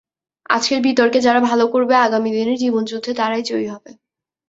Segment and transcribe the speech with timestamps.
[0.49, 3.91] আজকের বিতর্কে যারা ভালো করবে, আগামী দিনের জীবনযুদ্ধে তারাই জয়ী হবে।